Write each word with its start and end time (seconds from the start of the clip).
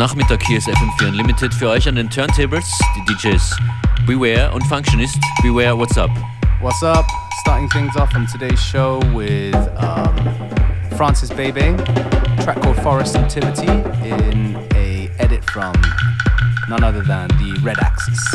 Nachmittag, 0.00 0.42
hier 0.46 0.56
ist 0.56 0.66
FM4 0.66 1.08
Unlimited 1.08 1.52
für 1.52 1.68
euch 1.68 1.86
an 1.86 1.94
den 1.94 2.08
Turntables, 2.08 2.66
die 2.96 3.04
DJs 3.12 3.54
Beware 4.06 4.50
und 4.52 4.66
Functionist. 4.66 5.18
Beware, 5.42 5.76
what's 5.76 5.98
up? 5.98 6.10
What's 6.62 6.82
up? 6.82 7.04
Starting 7.42 7.68
things 7.68 7.94
off 7.98 8.08
on 8.14 8.26
today's 8.26 8.58
show 8.58 8.98
with 9.14 9.54
um, 9.76 10.16
Francis 10.96 11.28
Bebey, 11.28 11.76
track 12.42 12.62
called 12.62 12.78
Forest 12.78 13.16
Nativity 13.16 13.66
in 14.08 14.56
a 14.74 15.10
edit 15.18 15.44
from 15.50 15.74
none 16.66 16.82
other 16.82 17.02
than 17.02 17.28
the 17.36 17.60
Red 17.62 17.76
Axes. 17.80 18.26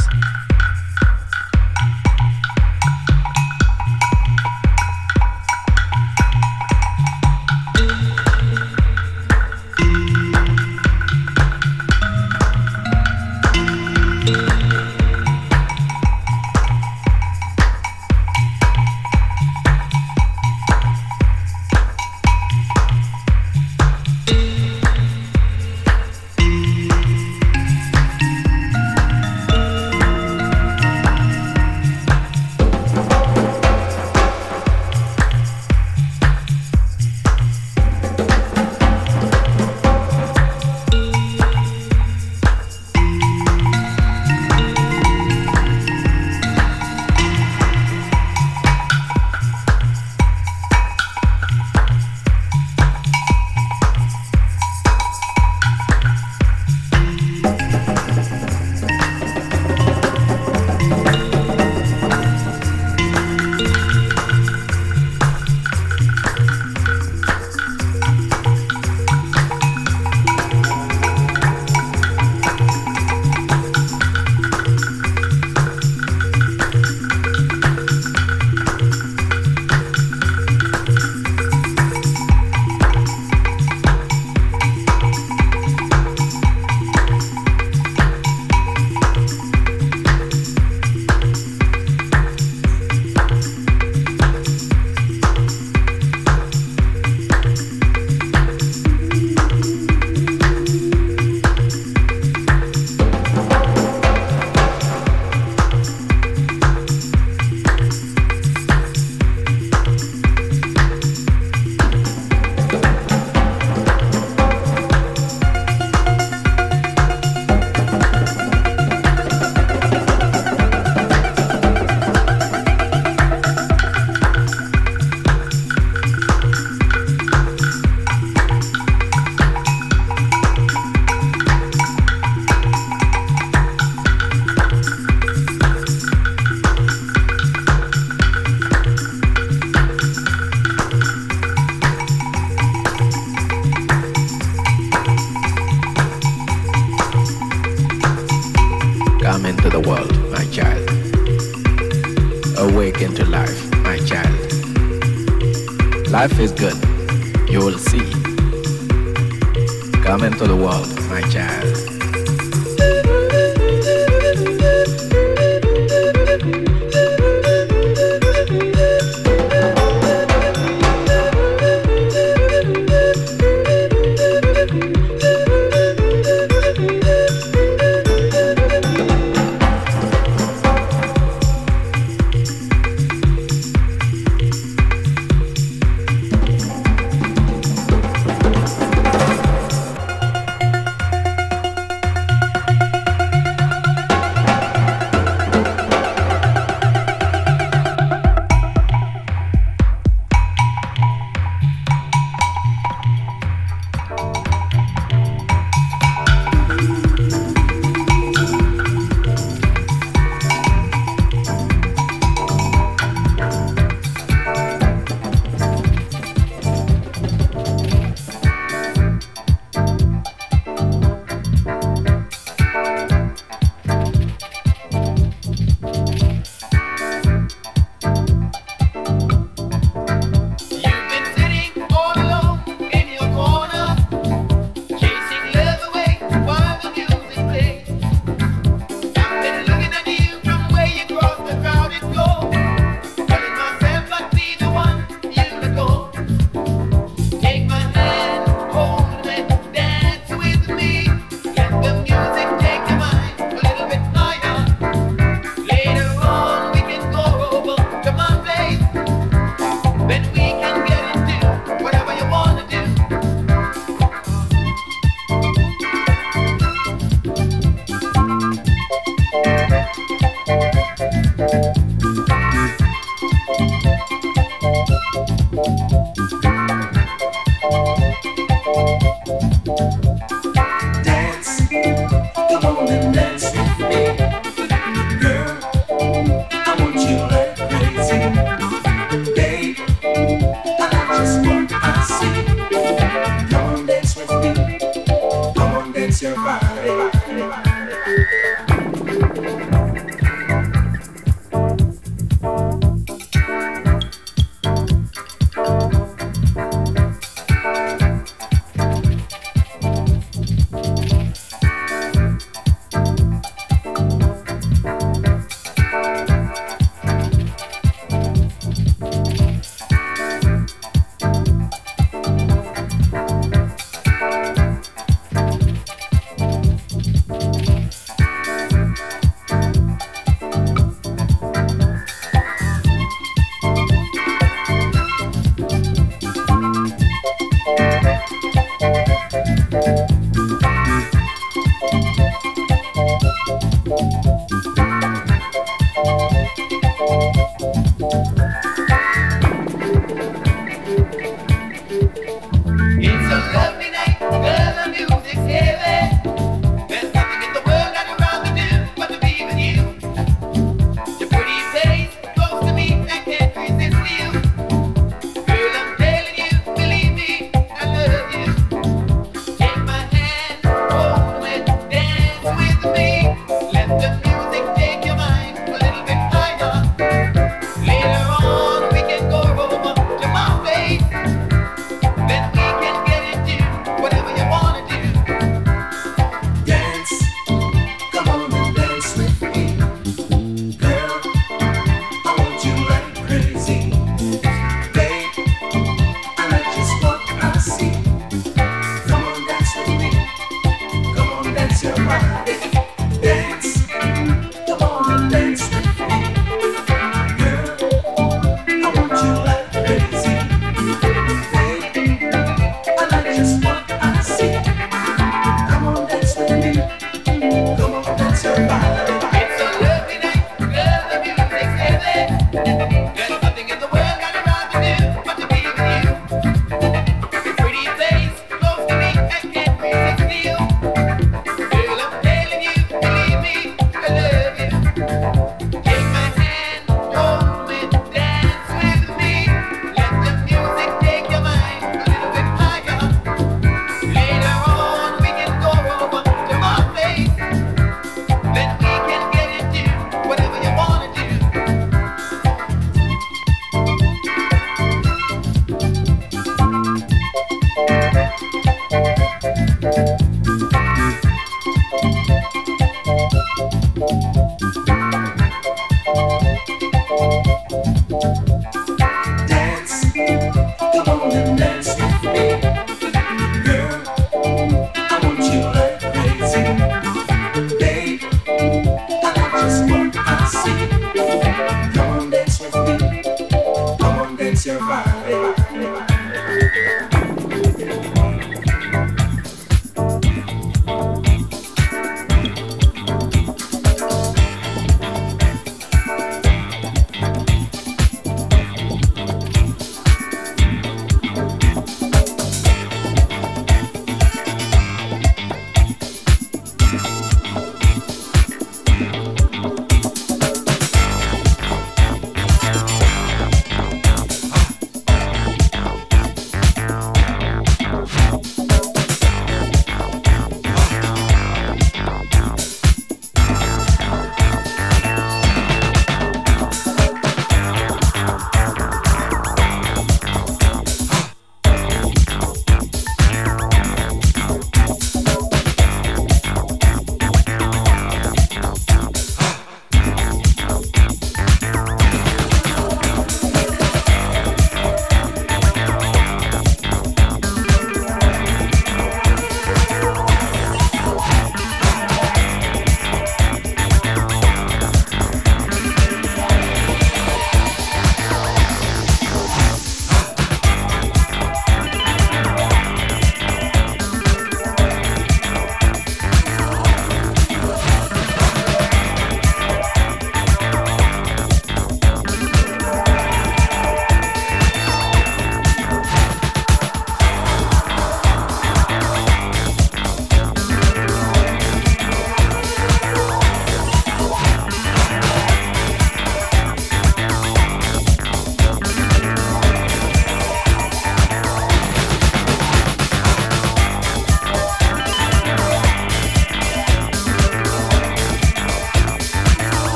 Come 160.06 160.24
into 160.24 160.46
the 160.46 160.56
world, 160.56 160.96
my 161.10 161.22
child. 161.32 161.95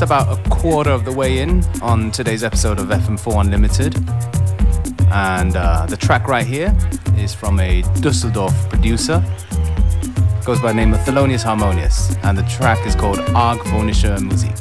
Just 0.00 0.10
about 0.10 0.38
a 0.38 0.48
quarter 0.48 0.90
of 0.90 1.04
the 1.04 1.12
way 1.12 1.40
in 1.40 1.62
on 1.82 2.10
today's 2.10 2.42
episode 2.42 2.78
of 2.78 2.86
FM4 2.86 3.42
Unlimited. 3.42 3.94
And 5.12 5.54
uh, 5.54 5.84
the 5.84 5.96
track 5.96 6.26
right 6.26 6.46
here 6.46 6.74
is 7.18 7.34
from 7.34 7.60
a 7.60 7.82
Dusseldorf 8.00 8.54
producer. 8.70 9.22
Goes 10.46 10.58
by 10.62 10.68
the 10.68 10.74
name 10.74 10.94
of 10.94 11.00
Thelonious 11.00 11.42
Harmonious. 11.42 12.16
And 12.22 12.38
the 12.38 12.44
track 12.44 12.86
is 12.86 12.94
called 12.94 13.18
Argwohnische 13.34 14.16
Musik. 14.20 14.59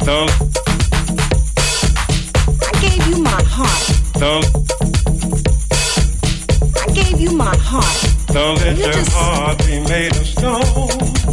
Thump. 0.00 0.30
I 2.62 2.72
gave 2.80 3.06
you 3.08 3.22
my 3.22 3.42
heart. 3.44 3.84
Thump. 4.16 4.44
I 6.76 6.92
gave 6.92 7.20
you 7.20 7.32
my 7.32 7.56
heart. 7.56 7.84
Thump 8.28 8.60
at 8.60 8.76
the 8.76 9.10
heart 9.12 9.64
we 9.66 9.80
made 9.80 10.16
of 10.16 10.26
stone. 10.26 11.27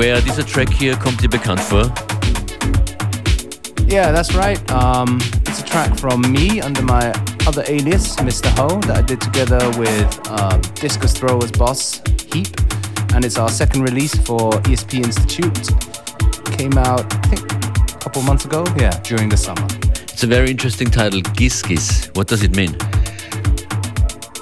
Beware, 0.00 0.22
dieser 0.22 0.46
Track 0.46 0.72
hier 0.72 0.96
kommt 0.96 1.20
dir 1.20 1.28
bekannt 1.28 1.60
vor? 1.60 1.92
Yeah, 3.86 4.10
that's 4.10 4.34
right. 4.34 4.58
Um, 4.72 5.20
it's 5.46 5.60
a 5.60 5.62
track 5.62 5.94
from 6.00 6.22
me 6.22 6.62
under 6.62 6.80
my 6.80 7.12
other 7.46 7.62
alias, 7.68 8.16
Mr. 8.16 8.48
Ho, 8.58 8.80
that 8.86 8.96
I 8.96 9.02
did 9.02 9.20
together 9.20 9.60
with 9.78 10.08
uh, 10.30 10.56
Discus 10.80 11.12
Throwers 11.12 11.52
boss, 11.52 12.00
Heap. 12.32 12.48
And 13.12 13.26
it's 13.26 13.36
our 13.36 13.50
second 13.50 13.82
release 13.82 14.14
for 14.14 14.52
ESP 14.62 15.04
Institute. 15.04 15.68
Came 16.56 16.78
out, 16.78 17.04
I 17.12 17.20
think, 17.28 17.52
a 17.52 17.98
couple 17.98 18.22
months 18.22 18.46
ago. 18.46 18.64
Yeah, 18.78 18.98
during 19.00 19.28
the 19.28 19.36
summer. 19.36 19.66
It's 20.08 20.22
a 20.22 20.26
very 20.26 20.50
interesting 20.50 20.90
title, 20.90 21.20
Gis 21.34 21.60
Gis. 21.60 22.10
What 22.14 22.26
does 22.26 22.42
it 22.42 22.56
mean? 22.56 22.74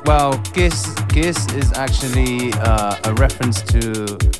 Well, 0.04 0.38
Gis 0.54 0.94
Gis 1.08 1.52
is 1.54 1.72
actually 1.72 2.52
uh, 2.62 2.94
a 3.02 3.14
reference 3.14 3.60
to 3.62 4.38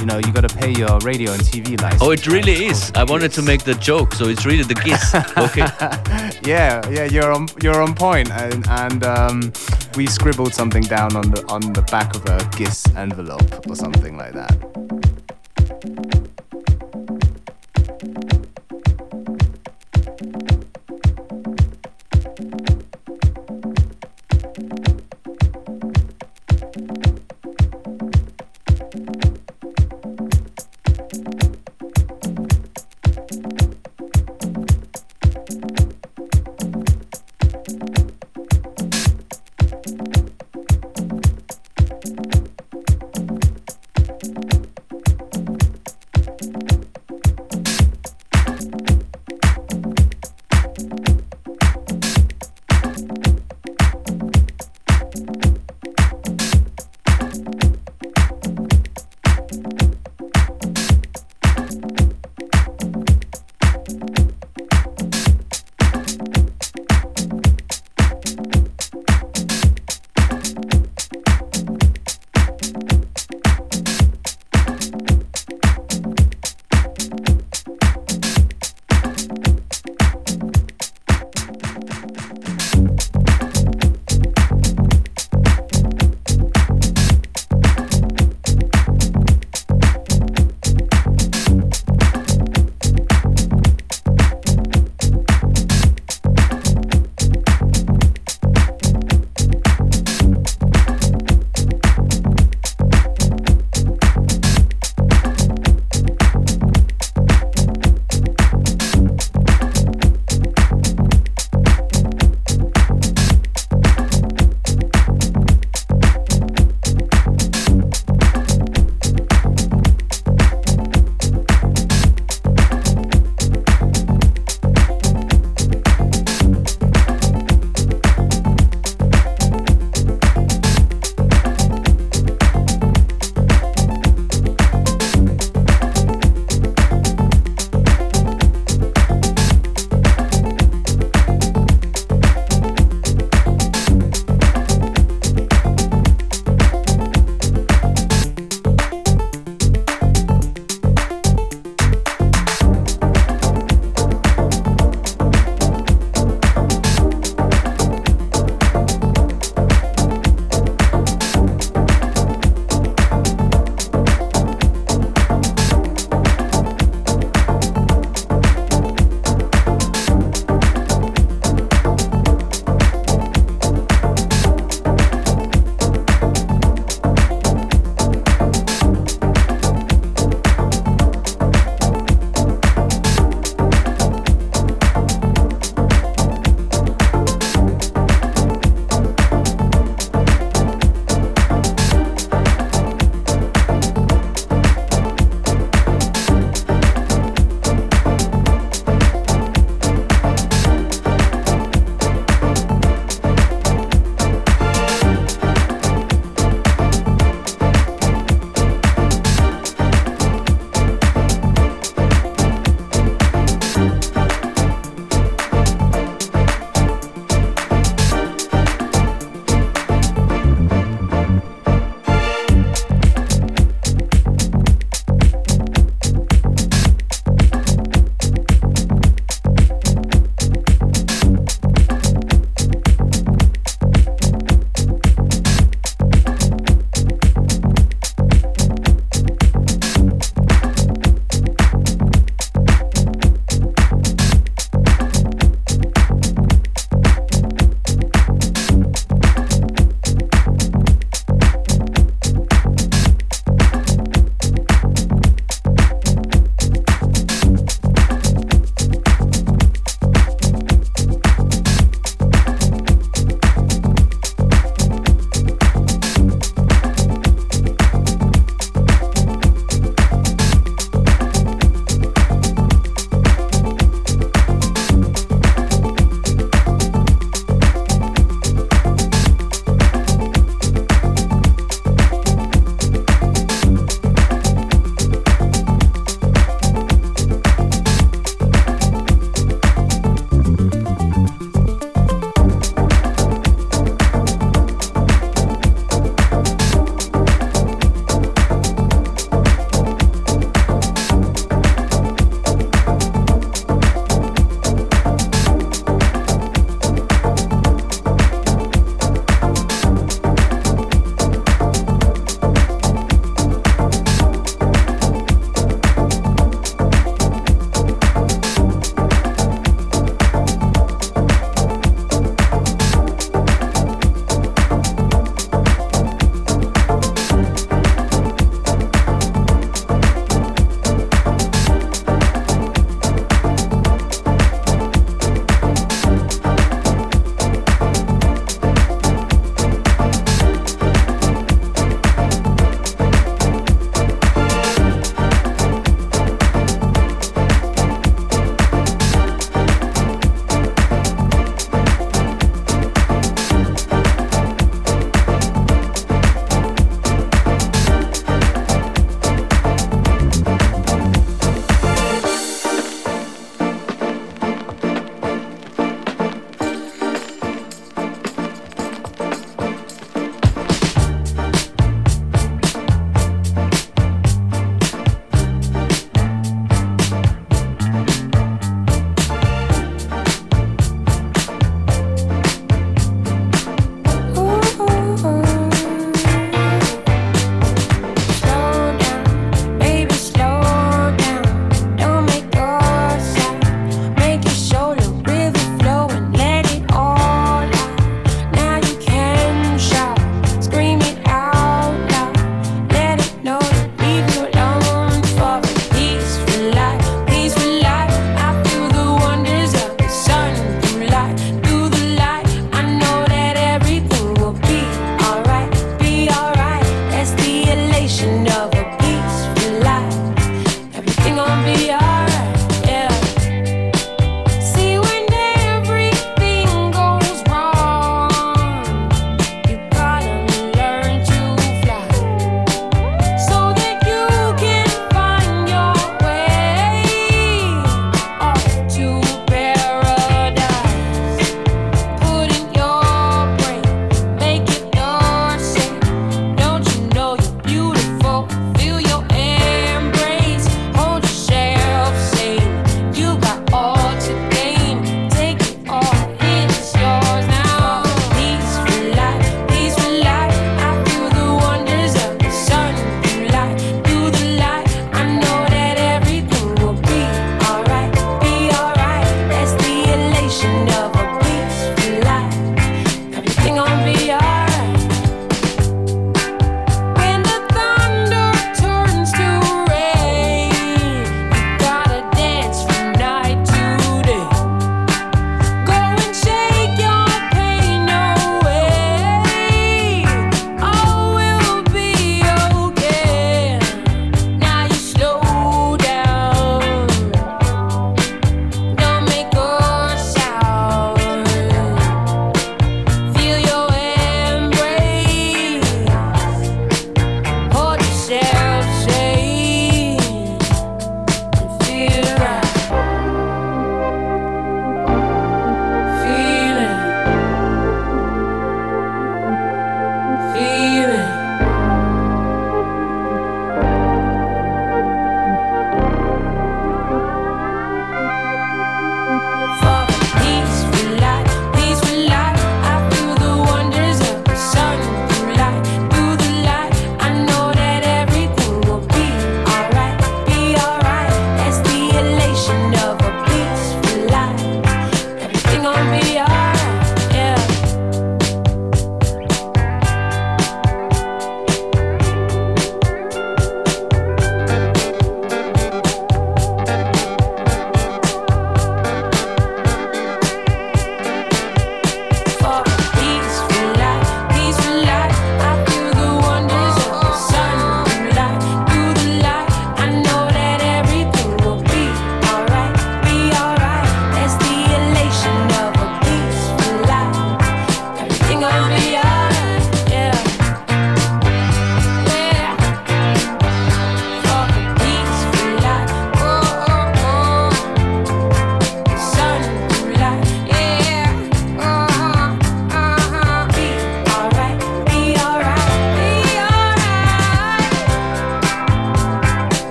you 0.00 0.06
know, 0.06 0.16
you 0.16 0.32
got 0.32 0.48
to 0.48 0.56
pay 0.56 0.72
your 0.72 0.98
radio 1.00 1.32
and 1.32 1.42
TV 1.42 1.80
license. 1.80 2.02
Oh, 2.02 2.10
it 2.10 2.26
really 2.26 2.66
is. 2.66 2.90
I 2.94 3.04
wanted 3.04 3.32
to 3.32 3.42
make 3.42 3.64
the 3.64 3.74
joke, 3.74 4.14
so 4.14 4.28
it's 4.28 4.46
really 4.46 4.64
the 4.64 4.74
GIS. 4.74 5.14
Okay. 5.50 5.66
yeah, 6.42 6.86
yeah, 6.90 7.04
you're 7.04 7.32
on 7.32 7.48
you're 7.62 7.80
on 7.82 7.94
point, 7.94 8.30
and 8.30 8.66
and 8.68 9.04
um, 9.04 9.52
we 9.96 10.06
scribbled 10.06 10.54
something 10.54 10.82
down 10.82 11.16
on 11.16 11.30
the 11.30 11.44
on 11.48 11.60
the 11.72 11.82
back 11.82 12.14
of 12.16 12.24
a 12.26 12.38
GIS 12.56 12.86
envelope 12.96 13.66
or 13.68 13.76
something 13.76 14.16
like 14.16 14.32
that. 14.32 14.59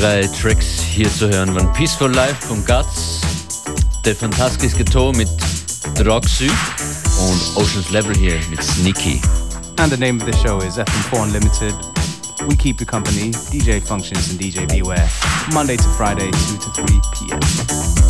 Drei 0.00 0.26
Tracks 0.28 0.80
hier 0.80 1.10
zu 1.10 1.28
hören 1.28 1.54
waren 1.54 1.70
Peaceful 1.74 2.10
Life 2.14 2.46
von 2.46 2.64
Guts, 2.64 3.20
The 4.02 4.14
Fantastisch 4.14 4.74
Ghetto 4.74 5.12
mit 5.12 5.28
Roxy 6.06 6.48
und 6.48 7.56
Ocean's 7.56 7.90
Level 7.90 8.16
hier 8.16 8.38
mit 8.48 8.62
Sneaky. 8.62 9.20
And 9.78 9.92
the 9.92 9.98
name 9.98 10.18
of 10.18 10.26
the 10.26 10.32
show 10.38 10.58
is 10.60 10.78
FM4 10.78 11.24
Unlimited. 11.24 11.74
We 12.48 12.56
keep 12.56 12.80
you 12.80 12.86
company, 12.86 13.30
DJ 13.52 13.82
Functions 13.82 14.30
and 14.30 14.40
DJ 14.40 14.66
Beware, 14.66 15.06
Monday 15.52 15.76
to 15.76 15.88
Friday, 15.98 16.30
2 16.30 16.56
to 16.56 16.70
3 16.70 17.00
p.m. 17.12 18.09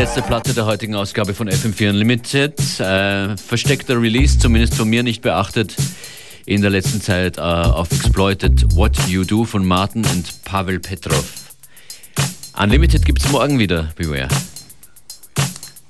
letzte 0.00 0.22
Platte 0.22 0.54
der 0.54 0.64
heutigen 0.64 0.94
Ausgabe 0.94 1.34
von 1.34 1.46
FM4 1.50 1.90
Unlimited. 1.90 2.58
Äh, 2.80 3.36
versteckter 3.36 4.00
Release, 4.00 4.38
zumindest 4.38 4.74
von 4.74 4.88
mir 4.88 5.02
nicht 5.02 5.20
beachtet. 5.20 5.76
In 6.46 6.62
der 6.62 6.70
letzten 6.70 7.02
Zeit 7.02 7.36
äh, 7.36 7.40
auf 7.42 7.92
Exploited 7.92 8.74
What 8.74 8.96
You 9.08 9.24
Do 9.24 9.44
von 9.44 9.62
Martin 9.66 10.06
und 10.06 10.42
Pavel 10.44 10.80
Petrov. 10.80 11.54
Unlimited 12.58 13.04
gibt 13.04 13.22
es 13.22 13.30
morgen 13.30 13.58
wieder, 13.58 13.90
beware. 13.94 14.28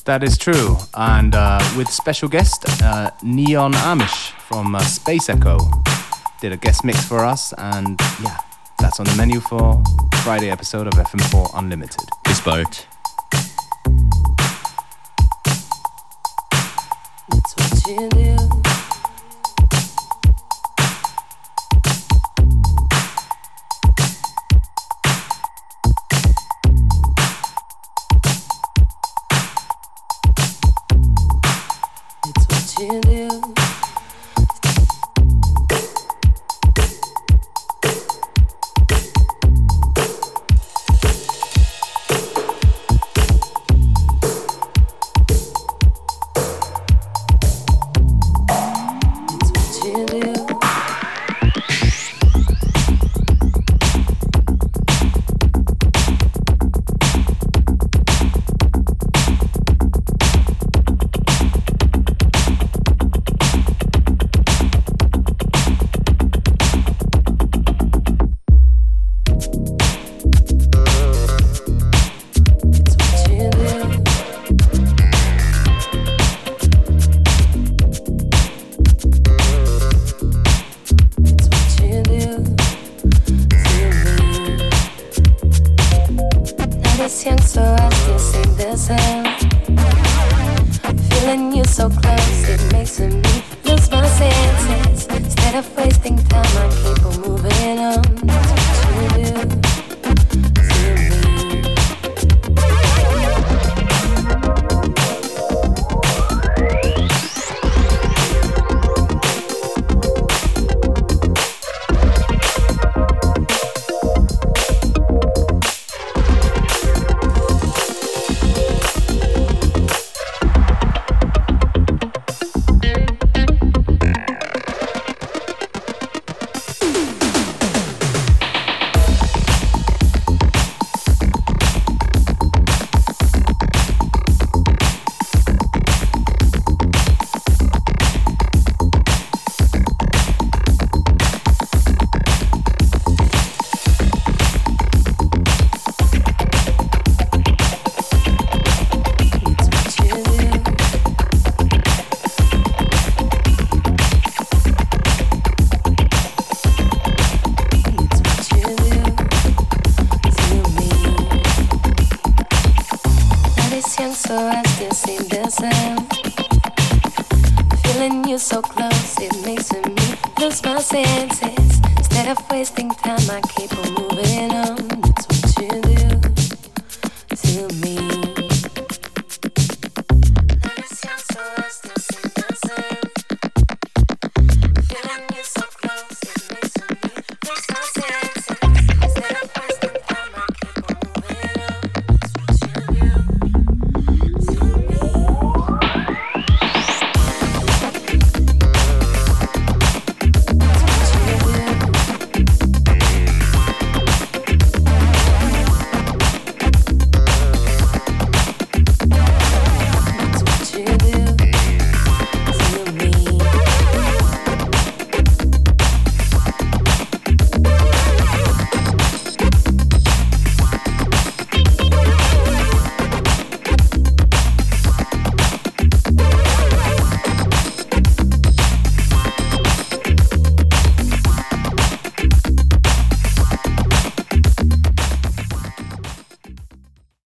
That 0.07 0.25
is 0.25 0.37
true. 0.37 0.77
And 0.95 1.37
uh, 1.37 1.61
with 1.77 1.89
special 1.89 2.29
guest 2.29 2.67
uh, 2.83 3.11
Neon 3.23 3.75
Amish 3.75 4.33
from 4.49 4.75
uh, 4.75 4.81
Space 4.81 5.29
Echo 5.29 5.71
did 6.43 6.53
a 6.53 6.57
guest 6.57 6.83
mix 6.83 7.05
for 7.05 7.25
us. 7.25 7.53
And 7.59 8.01
yeah, 8.21 8.39
that's 8.81 8.99
on 8.99 9.07
the 9.07 9.15
menu 9.15 9.39
for 9.39 9.81
Friday 10.25 10.51
episode 10.51 10.89
of 10.89 10.95
FM4 10.95 11.53
Unlimited. 11.55 12.09
Bis 12.25 12.41
bald. 12.41 12.89
You 17.91 18.09
do. 18.09 18.61